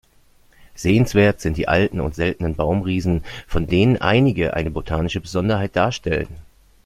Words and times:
Sehenswert 0.73 1.41
sind 1.41 1.57
die 1.57 1.67
alten 1.67 1.99
und 1.99 2.15
seltenen 2.15 2.55
Baumriesen, 2.55 3.23
von 3.45 3.67
denen 3.67 3.97
einige 4.01 4.55
eine 4.55 4.71
botanische 4.71 5.21
Besonderheit 5.21 5.75
darstellen. 5.75 6.37